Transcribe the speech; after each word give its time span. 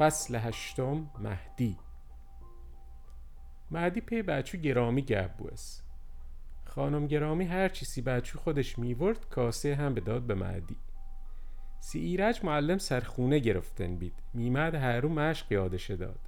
فصل 0.00 0.34
هشتم 0.34 1.10
مهدی. 1.18 1.78
مهدی 3.70 4.00
پی 4.00 4.22
بچو 4.22 4.58
گرامی 4.58 5.02
گب 5.02 5.36
بوس. 5.38 5.80
خانم 6.64 7.06
گرامی 7.06 7.44
هر 7.44 7.68
چیزی 7.68 8.02
بچو 8.02 8.38
خودش 8.38 8.78
میورد 8.78 9.28
کاسه 9.28 9.74
هم 9.74 9.94
به 9.94 10.00
داد 10.00 10.22
به 10.22 10.34
مهدی. 10.34 10.76
سی 11.80 11.98
ایرج 11.98 12.44
معلم 12.44 12.78
سرخونه 12.78 13.38
گرفتن 13.38 13.96
بید. 13.96 14.14
میمد 14.34 14.74
هرو 14.74 15.08
مشق 15.08 15.52
یادشه 15.52 15.96
داد. 15.96 16.20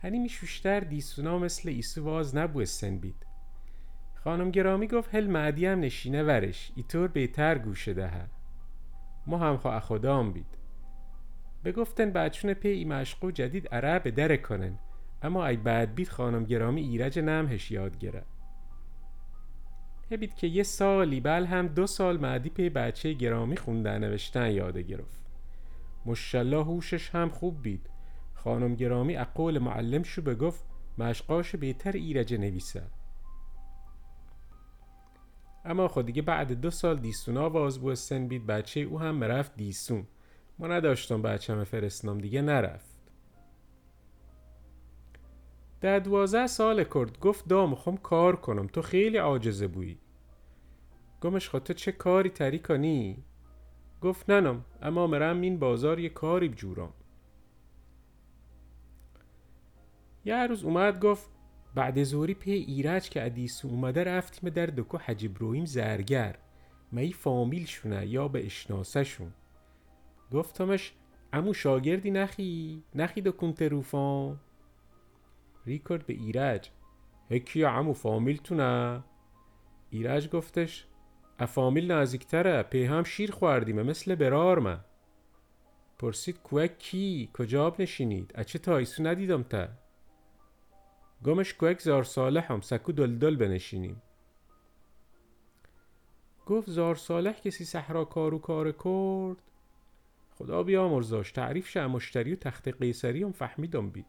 هنی 0.00 0.18
میشوشتر 0.18 0.80
دیسونا 0.80 1.38
مثل 1.38 1.68
ایسو 1.68 2.04
واز 2.04 2.36
نبوستن 2.36 2.98
بید. 2.98 3.26
خانم 4.14 4.50
گرامی 4.50 4.86
گفت 4.86 5.14
هل 5.14 5.26
مهدی 5.26 5.66
هم 5.66 5.80
نشینه 5.80 6.22
ورش. 6.22 6.72
ایطور 6.76 7.08
بهتر 7.08 7.58
گوشه 7.58 7.94
دهه 7.94 8.26
ما 9.26 9.38
هم 9.38 9.56
خواه 9.56 9.80
خدام 9.80 10.32
بید. 10.32 10.61
بگفتن 11.64 12.10
بچون 12.10 12.54
پی 12.54 12.68
ای 12.68 12.84
مشقو 12.84 13.30
جدید 13.30 13.68
اره 13.72 13.98
به 13.98 14.36
کنن. 14.36 14.78
اما 15.22 15.46
ای 15.46 15.56
بعد 15.56 15.94
بید 15.94 16.08
خانم 16.08 16.44
گرامی 16.44 16.80
ایرج 16.80 17.18
نمهش 17.18 17.70
یاد 17.70 17.98
گره 17.98 18.24
هبید 20.12 20.34
که 20.34 20.46
یه 20.46 20.62
سالی 20.62 21.20
بل 21.20 21.44
هم 21.44 21.68
دو 21.68 21.86
سال 21.86 22.16
معدی 22.20 22.50
پی 22.50 22.70
بچه 22.70 23.12
گرامی 23.12 23.56
خوندن 23.56 23.98
نوشتن 23.98 24.50
یاده 24.50 24.82
گرفت. 24.82 25.22
مشالله 26.06 26.64
هوشش 26.64 27.10
هم 27.10 27.28
خوب 27.28 27.62
بید. 27.62 27.90
خانم 28.34 28.74
گرامی 28.74 29.16
اقول 29.16 29.58
معلم 29.58 30.02
شو 30.02 30.22
بگفت 30.22 30.64
مشقاش 30.98 31.56
بهتر 31.56 31.92
ایرج 31.92 32.34
نویسه. 32.34 32.82
اما 35.64 35.88
خود 35.88 36.06
دیگه 36.06 36.22
بعد 36.22 36.52
دو 36.52 36.70
سال 36.70 36.98
دیسونا 36.98 37.50
واز 37.50 37.78
بوستن 37.80 38.28
بید 38.28 38.46
بچه 38.46 38.80
او 38.80 39.00
هم 39.00 39.14
مرفت 39.14 39.56
دیسون. 39.56 40.06
ما 40.62 40.68
نداشتم 40.68 41.22
بچه‌مه 41.22 41.64
فرستنم 41.64 42.18
دیگه 42.18 42.42
نرفت. 42.42 42.92
در 45.80 45.98
دوازده 45.98 46.46
سال 46.46 46.84
کرد. 46.84 47.20
گفت 47.20 47.48
دا 47.48 47.66
می‌خوام 47.66 47.96
کار 47.96 48.36
کنم. 48.36 48.66
تو 48.66 48.82
خیلی 48.82 49.16
عاجزه 49.16 49.66
بویی. 49.66 49.98
گمش 51.20 51.48
خود 51.48 51.62
تو 51.62 51.72
چه 51.72 51.92
کاری 51.92 52.30
تری 52.30 52.58
کنی؟ 52.58 53.24
گفت 54.00 54.30
ننم 54.30 54.64
اما 54.82 55.06
مرم 55.06 55.40
این 55.40 55.58
بازار 55.58 55.98
یه 55.98 56.08
کاری 56.08 56.48
بجورم. 56.48 56.92
یه 60.24 60.46
روز 60.46 60.64
اومد 60.64 61.00
گفت 61.00 61.30
بعد 61.74 62.02
زوری 62.02 62.34
پی 62.34 62.52
ایرج 62.52 63.10
که 63.10 63.26
ادیسو 63.26 63.68
اومده 63.68 64.04
رفتیم 64.04 64.50
در 64.50 64.66
دکو 64.66 64.98
حج 64.98 65.26
ابراهیم 65.26 65.64
زرگر. 65.64 66.38
می 66.92 67.12
فامیل 67.12 67.66
شونه 67.66 68.06
یا 68.06 68.28
به 68.28 68.46
اشناسه 68.46 69.04
شون. 69.04 69.32
گفتمش 70.32 70.92
امو 71.32 71.54
شاگردی 71.54 72.10
نخی 72.10 72.82
نخی 72.94 73.20
دکون 73.20 73.52
تروفان 73.52 74.40
ریکارد 75.66 76.06
به 76.06 76.14
ایرج 76.14 76.70
هکی 77.30 77.64
فامیل 77.94 78.36
تونه 78.36 79.04
ایرج 79.90 80.30
گفتش 80.30 80.86
افامیل 81.38 81.92
نزدیکتره 81.92 82.62
پی 82.62 82.84
هم 82.84 83.02
شیر 83.02 83.30
خوردیم 83.30 83.82
مثل 83.82 84.14
برار 84.14 84.58
من. 84.58 84.84
پرسید 85.98 86.42
کوک 86.42 86.78
کی؟ 86.78 87.30
کجا 87.34 87.74
نشینید؟ 87.78 88.32
اچه 88.34 88.58
تایسو 88.58 89.02
ندیدم 89.02 89.42
تا. 89.42 89.68
گمش 91.24 91.54
کوک 91.54 91.80
زار 91.80 92.04
صالح 92.04 92.52
هم 92.52 92.60
سکو 92.60 92.92
دلدل 92.92 93.36
بنشینیم. 93.36 94.02
گفت 96.46 96.70
زار 96.70 96.94
صالح 96.94 97.32
کسی 97.32 97.64
صحرا 97.64 98.04
کارو 98.04 98.38
کار 98.38 98.72
کرد؟ 98.72 99.51
خدا 100.42 100.62
بیامرزاش 100.62 101.32
تعریف 101.32 101.68
شه 101.68 101.86
مشتری 101.86 102.32
و 102.32 102.36
تخت 102.36 102.68
قیصری 102.68 103.22
هم 103.22 103.32
فهمیدم 103.32 103.90
بید. 103.90 104.06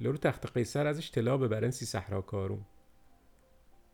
لرو 0.00 0.16
تخت 0.16 0.52
قیصر 0.52 0.86
ازش 0.86 1.10
طلا 1.10 1.36
ببرن 1.36 1.70
سی 1.70 1.86
صحرا 1.86 2.20
کارون. 2.20 2.64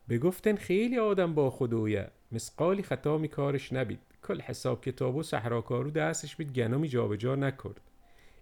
بگفتن 0.09 0.55
خیلی 0.55 0.99
آدم 0.99 1.33
با 1.33 1.49
خدویه 1.49 2.11
مسقالی 2.31 2.83
خطا 2.83 3.17
می 3.17 3.27
کارش 3.27 3.73
نبید. 3.73 3.99
کل 4.23 4.41
حساب 4.41 4.81
کتاب 4.81 5.15
و 5.15 5.23
صحرا 5.23 5.61
کارو 5.61 5.91
دستش 5.91 6.35
بید 6.35 6.53
گنامی 6.53 6.87
جابجا 6.87 7.35
نکرد. 7.35 7.81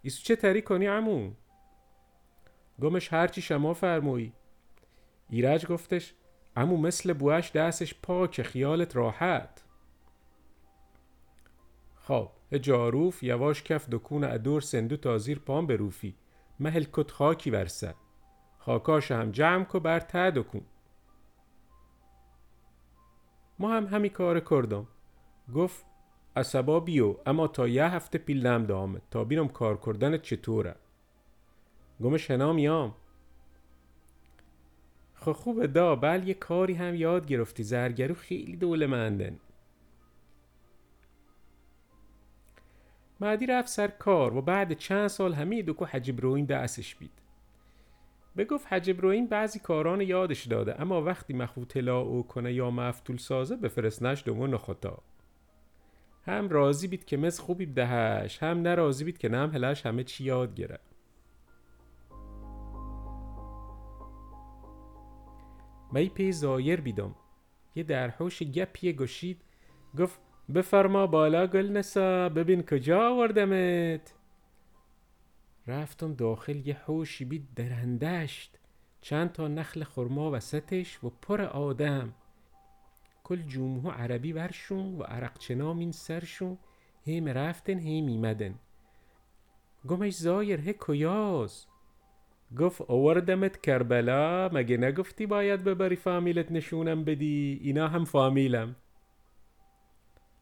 ایسو 0.01 0.23
چه 0.23 0.35
تری 0.35 0.61
کنی 0.61 0.85
عمو؟ 0.85 1.31
گمش 2.81 3.13
هرچی 3.13 3.41
شما 3.41 3.73
فرمویی. 3.73 4.33
ایرج 5.29 5.65
گفتش 5.65 6.13
عمو 6.55 6.77
مثل 6.77 7.13
بوش 7.13 7.51
دستش 7.51 7.95
پاک 8.01 8.41
خیالت 8.41 8.95
راحت. 8.95 9.63
خب 11.95 12.36
جاروف 12.53 13.23
یواش 13.23 13.63
کف 13.63 13.89
دکون 13.89 14.23
ادور 14.23 14.61
سندو 14.61 14.97
تا 14.97 15.17
زیر 15.17 15.39
پام 15.39 15.67
بروفی 15.67 16.15
مهل 16.59 16.85
کت 16.93 17.11
خاکی 17.11 17.51
ورسه 17.51 17.95
خاکاش 18.57 19.11
هم 19.11 19.31
جمع 19.31 19.63
کو 19.63 19.79
بر 19.79 19.99
ته 19.99 20.31
دکون 20.31 20.61
ما 23.59 23.77
هم 23.77 23.85
همی 23.85 24.09
کار 24.09 24.39
کردم. 24.39 24.87
گفت 25.55 25.85
عصبا 26.35 26.79
بیو 26.79 27.15
اما 27.25 27.47
تا 27.47 27.67
یه 27.67 27.85
هفته 27.85 28.17
پیلم 28.17 28.65
دامه 28.65 29.01
تا 29.11 29.23
بینم 29.23 29.47
کار 29.47 29.79
کردن 29.85 30.17
چطوره؟ 30.17 30.75
گمش 32.03 32.31
هنا 32.31 32.53
میام. 32.53 32.95
خب 35.15 35.31
خوبه 35.31 35.67
دا 35.67 35.95
بل 35.95 36.27
یه 36.27 36.33
کاری 36.33 36.73
هم 36.73 36.95
یاد 36.95 37.27
گرفتی. 37.27 37.63
زرگرو 37.63 38.15
خیلی 38.15 38.55
دولمندن 38.55 39.39
معدی 43.19 43.45
رفت 43.45 43.69
سر 43.69 43.87
کار 43.87 44.37
و 44.37 44.41
بعد 44.41 44.73
چند 44.73 45.07
سال 45.07 45.33
همه 45.33 45.61
دکو 45.61 45.85
حج 45.85 46.09
ابراهیم 46.09 46.45
دستش 46.45 46.95
بید. 46.95 47.11
بگفت 48.37 48.73
حج 48.73 48.89
ابراهیم 48.89 49.27
بعضی 49.27 49.59
کاران 49.59 50.01
یادش 50.01 50.47
داده 50.47 50.81
اما 50.81 51.01
وقتی 51.01 51.33
مخو 51.33 51.65
طلا 51.65 51.99
او 51.99 52.23
کنه 52.23 52.53
یا 52.53 52.71
مفتول 52.71 53.17
سازه 53.17 53.55
بفرستنش 53.55 54.23
دومو 54.25 54.47
نخطا 54.47 55.03
هم 56.25 56.49
راضی 56.49 56.87
بید 56.87 57.05
که 57.05 57.17
مز 57.17 57.39
خوبی 57.39 57.65
بدهش 57.65 58.43
هم 58.43 58.61
نراضی 58.61 59.03
بید 59.03 59.17
که 59.17 59.29
نم 59.29 59.51
هلش 59.51 59.85
همه 59.85 60.03
چی 60.03 60.23
یاد 60.23 60.55
گره 60.55 60.79
می 65.91 66.09
پی 66.09 66.31
زایر 66.31 66.81
بیدم. 66.81 67.15
یه 67.75 67.83
درحوش 67.83 68.43
گپیه 68.43 68.93
گشید 68.93 69.41
گفت 69.99 70.19
بفرما 70.55 71.07
بالا 71.07 71.47
گل 71.47 71.77
نسا 71.77 72.29
ببین 72.29 72.63
کجا 72.63 73.09
آوردمت. 73.09 74.13
رفتم 75.67 76.13
داخل 76.13 76.67
یه 76.67 76.73
حوشی 76.73 77.25
بید 77.25 77.47
درندشت 77.55 78.59
چند 79.01 79.31
تا 79.31 79.47
نخل 79.47 79.83
خرما 79.83 80.31
وسطش 80.31 81.03
و 81.03 81.09
پر 81.21 81.41
آدم. 81.41 82.13
کل 83.23 83.41
جمهو 83.41 83.91
عربی 83.91 84.33
ورشون 84.33 84.95
و 84.95 85.03
عرقچنام 85.03 85.79
این 85.79 85.91
سرشون 85.91 86.57
هم 87.07 87.27
رفتن 87.27 87.79
هم 87.79 88.07
ایمدن. 88.07 88.55
گمش 89.87 90.15
زایر 90.15 90.59
هی 90.59 90.75
کجاز 90.79 91.65
گفت 92.59 92.81
آوردمت 92.81 93.61
کربلا 93.61 94.49
مگه 94.53 94.77
نگفتی 94.77 95.25
باید 95.25 95.63
ببری 95.63 95.95
فامیلت 95.95 96.51
نشونم 96.51 97.03
بدی؟ 97.03 97.59
اینا 97.63 97.87
هم 97.87 98.05
فامیلم. 98.05 98.75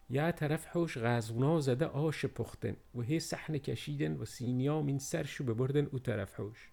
یه 0.10 0.32
طرف 0.32 0.66
حوش 0.66 0.98
غزونا 0.98 1.60
زده 1.60 1.86
آش 1.86 2.26
پختن 2.26 2.76
و 2.96 3.02
هی 3.02 3.20
صحنه 3.20 3.60
کشیدن 3.60 4.14
و 4.16 4.26
سینیا 4.26 4.82
من 4.82 4.98
سرشو 5.00 5.44
ببردن 5.44 5.86
او 5.86 6.00
طرف 6.00 6.40
حوش. 6.40 6.70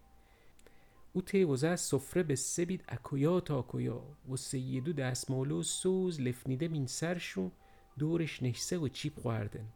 او 1.12 1.22
تیوزه 1.22 1.76
سفره 1.76 2.22
به 2.22 2.34
سبید 2.34 2.84
اکویا 2.88 3.41
تا 3.41 3.59
اکویا 3.59 4.03
و 4.28 4.37
سیدو 4.37 4.93
دستمالو 4.93 5.62
سوز 5.62 6.20
لفنیده 6.20 6.69
من 6.69 6.87
سرشو 6.87 7.50
دورش 7.98 8.43
نشسه 8.43 8.78
و 8.78 8.88
چیپ 8.88 9.20
خوردن 9.20 9.69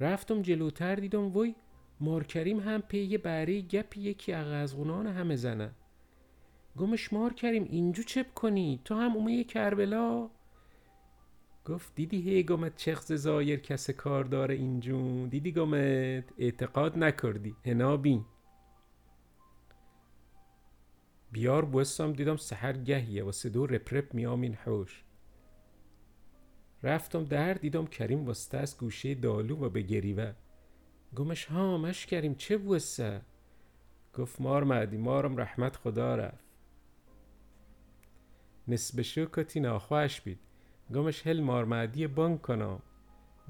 رفتم 0.00 0.42
جلوتر 0.42 0.94
دیدم 0.94 1.36
وی 1.36 1.54
مارکریم 2.00 2.60
هم 2.60 2.80
پی 2.80 2.98
یه 2.98 3.18
بره 3.18 3.60
گپی 3.60 4.00
یکی 4.00 4.32
اغزغونان 4.32 5.06
همه 5.06 5.36
زنه. 5.36 5.70
گمش 6.76 7.12
مارکریم 7.12 7.64
اینجو 7.64 8.02
چپ 8.02 8.34
کنی؟ 8.34 8.80
تو 8.84 8.94
هم 8.94 9.16
اومه 9.16 9.44
کربلا؟ 9.44 10.30
گفت 11.64 11.94
دیدی 11.94 12.20
هی 12.20 12.42
گمت 12.42 12.76
چخز 12.76 13.12
زایر 13.12 13.60
کس 13.60 13.90
کار 13.90 14.24
داره 14.24 14.54
اینجون 14.54 15.28
دیدی 15.28 15.52
گمت؟ 15.52 16.24
اعتقاد 16.38 16.98
نکردی. 16.98 17.56
هنا 17.64 17.96
بین. 17.96 18.24
بیار 21.32 21.64
بوستم 21.64 22.12
دیدم 22.12 22.36
سحر 22.36 22.72
گهیه. 22.72 23.24
و 23.24 23.32
صدو 23.32 23.66
رپ 23.66 23.94
رپ 23.94 24.14
میام 24.14 24.40
این 24.40 24.54
حوش. 24.54 25.04
رفتم 26.82 27.24
در 27.24 27.54
دیدم 27.54 27.86
کریم 27.86 28.28
وسته 28.28 28.58
از 28.58 28.78
گوشه 28.78 29.14
دالو 29.14 29.56
و 29.56 29.68
به 29.68 29.82
گریوه. 29.82 30.34
گمش 31.16 31.44
ها 31.44 31.78
مش 31.78 32.06
کریم 32.06 32.34
چه 32.34 32.56
بوسته 32.56 33.22
گفت 34.14 34.40
مار 34.40 34.64
مدی 34.64 34.96
مارم 34.96 35.36
رحمت 35.36 35.76
خدا 35.76 36.16
رفت. 36.16 36.44
نسبه 38.68 39.02
شو 39.02 39.26
کتی 39.26 39.60
ناخواهش 39.60 40.20
بید. 40.20 40.38
گمش 40.92 41.26
هل 41.26 41.40
مارمدی 41.40 42.06
بانک 42.06 42.42
کنم 42.42 42.82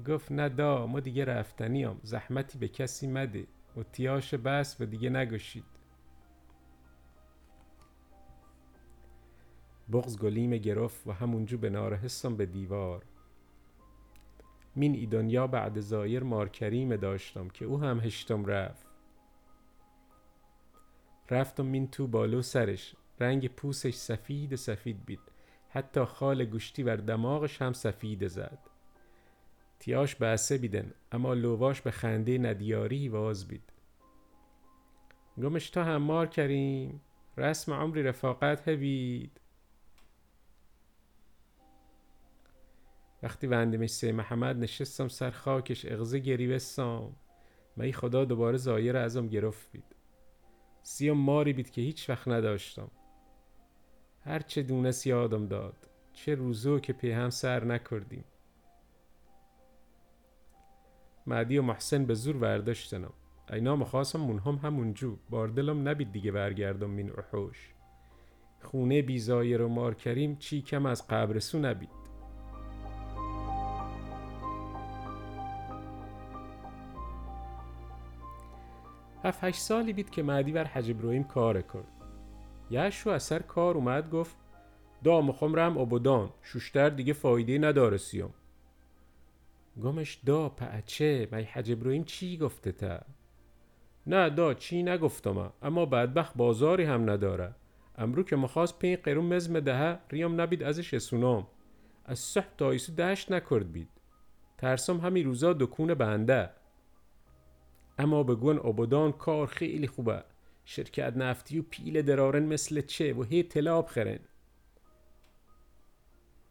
گفت 0.07 0.31
نه 0.31 0.49
دا 0.49 0.87
ما 0.87 0.99
دیگه 0.99 1.25
رفتنیم 1.25 1.99
زحمتی 2.03 2.57
به 2.57 2.67
کسی 2.67 3.07
مده. 3.07 3.47
و 3.77 3.83
تیاش 3.83 4.33
بس 4.33 4.81
و 4.81 4.85
دیگه 4.85 5.09
نگشید. 5.09 5.65
بغز 9.91 10.17
گلیم 10.19 10.57
گرفت 10.57 11.07
و 11.07 11.11
همونجو 11.11 11.57
به 11.57 11.69
نارهستم 11.69 12.35
به 12.35 12.45
دیوار. 12.45 13.05
مین 14.75 14.95
ای 14.95 15.05
دنیا 15.05 15.47
بعد 15.47 15.79
زایر 15.79 16.23
مارکریم 16.23 16.95
داشتم 16.95 17.47
که 17.47 17.65
او 17.65 17.81
هم 17.81 17.99
هشتم 17.99 18.45
رفت. 18.45 18.87
رفتم 21.29 21.65
مین 21.65 21.87
تو 21.87 22.07
بالو 22.07 22.41
سرش. 22.41 22.95
رنگ 23.19 23.47
پوسش 23.47 23.93
سفید 23.93 24.55
سفید 24.55 25.05
بید. 25.05 25.34
حتی 25.75 26.05
خال 26.05 26.45
گوشتی 26.45 26.83
ور 26.83 26.95
دماغش 26.95 27.61
هم 27.61 27.73
سفید 27.73 28.27
زد. 28.27 28.59
تیاش 29.79 30.15
بسه 30.15 30.57
بیدن 30.57 30.93
اما 31.11 31.33
لواش 31.33 31.81
به 31.81 31.91
خنده 31.91 32.37
ندیاری 32.37 33.09
واز 33.09 33.47
بید. 33.47 33.73
گمش 35.37 35.69
تا 35.69 35.99
مار 35.99 36.27
کریم 36.27 37.01
رسم 37.37 37.73
عمری 37.73 38.03
رفاقت 38.03 38.67
هبید. 38.67 39.41
وقتی 43.23 43.47
وندمش 43.47 43.89
سی 43.89 44.11
محمد 44.11 44.57
نشستم 44.57 45.07
سر 45.07 45.31
خاکش 45.31 45.85
اغزه 45.85 46.19
گری 46.19 46.47
بستم. 46.47 47.15
می 47.75 47.93
خدا 47.93 48.25
دوباره 48.25 48.57
زایر 48.57 48.97
ازم 48.97 49.27
گرفت 49.27 49.71
بید. 49.71 49.95
سیام 50.83 51.17
ماری 51.17 51.53
بید 51.53 51.69
که 51.69 51.81
هیچ 51.81 52.09
وقت 52.09 52.27
نداشتم. 52.27 52.91
هر 54.25 54.39
چه 54.39 54.63
دونست 54.63 55.07
یادم 55.07 55.47
داد. 55.47 55.89
چه 56.13 56.35
روزو 56.35 56.79
که 56.79 56.93
پی 56.93 57.11
هم 57.11 57.29
سر 57.29 57.63
نکردیم. 57.63 58.23
معدی 61.27 61.57
و 61.57 61.61
محسن 61.61 62.05
به 62.05 62.13
زور 62.13 62.37
ورداشتنم. 62.37 63.13
اینا 63.53 63.75
مخواستم 63.75 64.19
منهم 64.19 64.55
همونجو 64.55 65.17
باردلم 65.29 65.87
نبید 65.87 66.11
دیگه 66.11 66.31
برگردم 66.31 66.89
من 66.89 67.09
احوش. 67.09 67.73
خونه 68.61 69.01
بیزایر 69.01 69.61
و 69.61 69.67
مار 69.67 69.93
کریم 69.93 70.35
چی 70.35 70.61
کم 70.61 70.85
از 70.85 71.07
قبرسو 71.07 71.59
نبید. 71.59 71.89
هفت 79.23 79.43
هشت 79.43 79.59
سالی 79.59 79.93
بید 79.93 80.09
که 80.09 80.23
معدی 80.23 80.51
ور 80.51 80.63
حج 80.63 80.91
ابراهیم 80.91 81.23
کار 81.23 81.61
کرد. 81.61 81.94
یشو 82.69 83.09
از 83.09 83.23
سر 83.23 83.39
کار 83.39 83.75
اومد 83.75 84.09
گفت 84.09 84.35
دا 85.03 85.21
مخوام 85.21 85.55
رم 85.55 85.77
آبودان 85.77 86.29
شوشتر 86.41 86.89
دیگه 86.89 87.13
فایده 87.13 87.57
نداره 87.57 87.97
سیام. 87.97 88.33
گمش 89.83 90.19
دا 90.25 90.49
پعچه 90.49 91.27
می 91.31 91.43
حج 91.43 91.71
ابراهیم 91.71 92.03
چی 92.03 92.37
گفته 92.37 92.71
تا؟ 92.71 92.99
نه 94.07 94.29
دا 94.29 94.53
چی 94.53 94.83
نگفتم. 94.83 95.53
اما 95.61 95.85
بدبخت 95.85 96.37
بازاری 96.37 96.83
هم 96.83 97.09
نداره. 97.09 97.55
امرو 97.97 98.23
که 98.23 98.35
مخواست 98.35 98.79
پین 98.79 98.95
قیرون 98.95 99.25
مزم 99.25 99.59
دهه 99.59 99.99
ریام 100.09 100.41
نبید 100.41 100.63
ازش 100.63 100.93
اسونام 100.93 101.47
از 102.05 102.19
صحب 102.19 102.57
تا 102.57 102.71
ایسو 102.71 102.95
دشت 102.95 103.31
نکرد 103.31 103.71
بید. 103.71 103.89
ترسم 104.57 104.97
همی 104.97 105.23
روزا 105.23 105.53
دکون 105.53 105.93
بنده. 105.93 106.49
اما 107.99 108.23
بگون 108.23 108.57
آبادان 108.57 109.11
کار 109.11 109.47
خیلی 109.47 109.87
خوبه. 109.87 110.23
شرکت 110.65 111.13
نفتی 111.17 111.59
و 111.59 111.63
پیل 111.69 112.01
درارن 112.01 112.43
مثل 112.43 112.81
چه 112.81 113.13
و 113.13 113.23
هی 113.23 113.43
تلاب 113.43 113.87
خرن. 113.87 114.19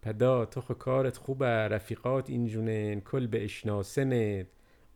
پدا 0.02 0.44
تو 0.44 0.60
کارت 0.60 1.16
خوبه 1.16 1.46
رفیقات 1.46 2.30
اینجونن 2.30 3.00
کل 3.00 3.26
به 3.26 3.44
اشناسنت. 3.44 4.46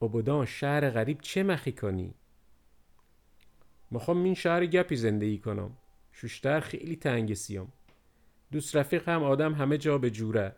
آبادان 0.01 0.47
شهر 0.47 0.91
غریب 0.91 1.21
چه 1.21 1.43
مخی 1.43 1.73
کنی؟ 1.73 2.15
مخوام 3.93 4.25
این 4.25 4.35
شهر 4.35 4.67
گپی 4.67 4.97
زندگی 4.97 5.39
کنم. 5.39 5.77
شوشتر 6.13 6.61
خیلی 6.61 6.97
تنگ 6.97 7.35
سیام 7.35 7.73
دوست 8.53 8.77
رفیق 8.77 9.09
هم 9.09 9.23
آدم 9.23 9.55
همه 9.55 9.79
جا 9.79 9.99
به 9.99 10.11
جوره. 10.11 10.57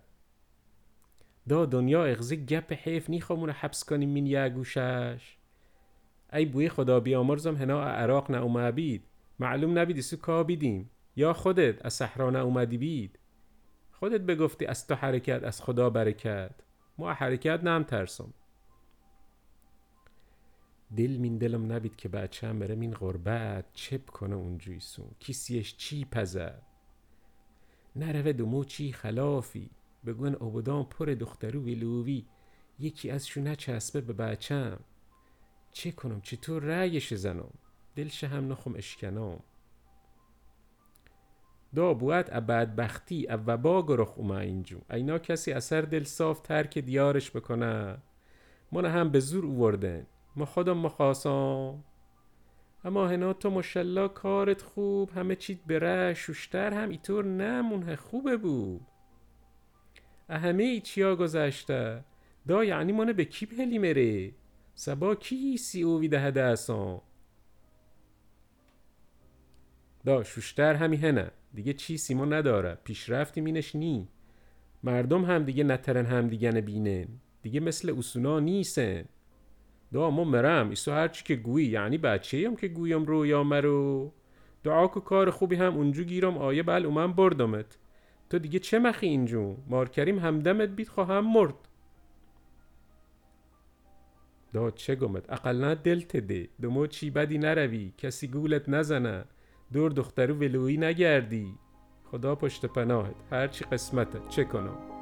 دا 1.48 1.66
دنیا 1.66 2.04
اغزه 2.04 2.36
گپ 2.36 2.72
حیف 2.72 3.10
نیخوامونه 3.10 3.52
حبس 3.52 3.84
کنیم 3.84 4.08
من 4.08 4.26
یه 4.26 4.48
گوشش. 4.48 5.36
ای 6.32 6.44
بوی 6.44 6.68
خدا 6.68 7.00
بیامرزم 7.00 7.56
هنا 7.56 7.82
عراق 7.82 8.30
نه 8.30 8.72
بید. 8.72 9.04
معلوم 9.38 9.78
نبیدی 9.78 10.02
سو 10.02 10.16
کا 10.16 10.42
بیدیم. 10.42 10.90
یا 11.16 11.32
خودت 11.32 11.86
از 11.86 11.94
صحرا 11.94 12.42
اومدی 12.42 12.78
بید. 12.78 13.18
خودت 13.92 14.20
بگفتی 14.20 14.66
از 14.66 14.86
تو 14.86 14.94
حرکت 14.94 15.44
از 15.44 15.62
خدا 15.62 15.90
برکت. 15.90 16.54
ما 16.98 17.12
حرکت 17.12 17.64
نم 17.64 17.82
ترسم. 17.82 18.34
دل 20.96 21.16
مین 21.16 21.38
دلم 21.38 21.72
نبید 21.72 21.96
که 21.96 22.08
بچه 22.08 22.48
هم 22.48 22.58
بره 22.58 22.74
مین 22.74 22.94
غربت. 22.94 23.64
چپ 23.74 24.10
کنه 24.10 24.34
اونجوی 24.34 24.80
سون 24.80 25.10
کیسیش 25.18 25.76
چی 25.76 26.04
پزه 26.04 26.54
نروه 27.96 28.32
دمو 28.32 28.64
چی 28.64 28.92
خلافی؟ 28.92 29.70
بگون 30.06 30.34
عبدان 30.34 30.84
پر 30.84 31.06
دخترو 31.06 31.60
ولووی. 31.62 32.24
یکی 32.78 33.10
ازشو 33.10 33.40
نچسبه 33.40 34.00
به 34.00 34.12
بچم. 34.12 34.78
چه 35.72 35.93
کنم؟ 35.93 36.20
چطور 36.20 36.62
رأیش 36.62 37.14
زنم؟ 37.14 37.50
دلش 37.96 38.25
هم 38.25 38.52
نخم 38.52 38.75
اشکنم. 38.76 39.38
دا 41.75 41.94
بوید 41.94 42.26
ابد 42.32 42.76
بختی 42.76 43.26
او 43.28 43.40
وبا 43.46 43.82
گرخ 43.82 44.19
اومه 44.19 44.34
اینجو 44.34 44.78
اینا 44.90 45.19
کسی 45.19 45.52
اثر 45.52 45.81
دل 45.81 46.05
صاف 46.05 46.40
ترک 46.40 46.78
دیارش 46.78 47.31
بکنه. 47.31 47.99
من 48.72 48.84
هم 48.84 49.08
به 49.08 49.20
زور 49.20 49.44
اووردن. 49.44 50.06
ما 50.37 50.44
خودم 50.44 50.78
مخواستم. 50.78 51.84
اما 52.84 53.08
هنا 53.08 53.32
تو 53.32 53.50
مشالله 53.50 54.08
کارت 54.08 54.62
خوب 54.62 55.11
همه 55.11 55.37
چیت 55.37 55.58
بره 55.66 56.14
شوشتر 56.14 56.75
هم 56.75 56.88
ایطور 56.88 57.25
نمونه 57.25 57.96
خوبه 57.96 58.37
بود. 58.37 58.87
اهمه 60.28 60.62
ای 60.62 60.81
چیا 60.81 61.16
گذشته؟ 61.16 62.05
دا 62.49 62.64
یعنی 62.64 62.93
منه 62.93 63.12
به 63.12 63.25
کی 63.25 63.46
پلی 63.46 63.78
مره؟ 63.78 64.32
سبا 64.80 65.14
کی 65.14 65.56
سی 65.56 65.82
او 65.82 66.00
ویده 66.00 66.30
دستان 66.30 67.00
دا 70.04 70.22
شوشتر 70.22 70.74
همی 70.74 70.96
هنه. 70.96 71.30
دیگه 71.54 71.72
چی 71.72 71.96
سیما 71.96 72.24
نداره. 72.24 72.78
پیشرفتی 72.84 73.40
مینش 73.40 73.76
نی. 73.76 74.08
مردم 74.82 75.24
هم 75.24 75.44
دیگه 75.44 75.64
نترن 75.64 76.06
هم 76.06 76.28
دیگه 76.28 76.50
نبینن. 76.50 77.08
دیگه 77.42 77.60
مثل 77.60 77.94
اصونا 77.98 78.40
نیسن 78.40 79.04
دا 79.92 80.10
ما 80.10 80.25
مرم. 80.25 80.70
ایسو 80.70 80.92
هرچی 80.92 81.25
که 81.25 81.37
گویی. 81.37 81.66
یعنی 81.66 81.99
بچه 81.99 82.46
هم 82.46 82.56
که 82.56 82.68
گویم 82.68 83.04
رو 83.04 83.26
یا 83.26 83.42
مرو 83.42 84.12
دعا 84.64 84.88
که 84.88 85.00
کار 85.00 85.30
خوبی 85.30 85.56
هم 85.56 85.76
اونجو 85.76 86.04
گیرم. 86.04 86.38
آیه 86.38 86.62
بل 86.62 86.87
اومن 86.87 87.12
بردمت. 87.12 87.78
تو 88.30 88.38
دیگه 88.38 88.58
چه 88.58 88.78
مخی 88.78 89.06
اینجو 89.06 89.56
مارکریم 89.68 90.18
همدمت 90.18 90.68
بید 90.68 90.88
خواهم 90.88 91.32
مرد. 91.32 91.69
دا 94.52 94.71
چه 94.71 94.95
گمت؟ 94.95 95.33
اقلنا 95.33 95.75
دلت 95.75 96.16
ده. 96.16 96.49
دمو 96.62 96.87
چی 96.87 97.11
بدی 97.11 97.38
نروی؟ 97.38 97.92
کسی 97.99 98.28
گولت 98.28 98.69
نزنه. 98.69 99.25
دور 99.73 99.90
دخترو 99.90 100.35
ولویی 100.35 100.76
نگردی. 100.76 101.54
خدا 102.04 102.35
پشت 102.35 102.66
پناهت. 102.66 103.14
هرچی 103.30 103.64
قسمته. 103.64 104.21
چه 104.28 104.45
کنم؟ 104.45 105.00